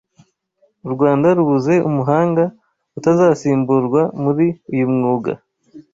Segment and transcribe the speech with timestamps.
[0.87, 2.43] u Rwanda rubuze umuhanga
[2.97, 5.31] utazasimburwa muri uyu mwuga’